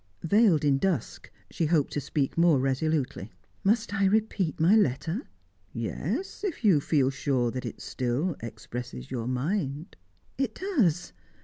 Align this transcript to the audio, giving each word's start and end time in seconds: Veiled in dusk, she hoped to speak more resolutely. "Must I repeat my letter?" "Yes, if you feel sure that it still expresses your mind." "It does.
Veiled 0.23 0.65
in 0.65 0.79
dusk, 0.79 1.29
she 1.51 1.67
hoped 1.67 1.93
to 1.93 2.01
speak 2.01 2.35
more 2.35 2.57
resolutely. 2.57 3.31
"Must 3.63 3.93
I 3.93 4.05
repeat 4.05 4.59
my 4.59 4.75
letter?" 4.75 5.21
"Yes, 5.73 6.43
if 6.43 6.65
you 6.65 6.79
feel 6.81 7.11
sure 7.11 7.51
that 7.51 7.67
it 7.67 7.81
still 7.81 8.35
expresses 8.39 9.11
your 9.11 9.27
mind." 9.27 9.95
"It 10.39 10.55
does. 10.55 11.13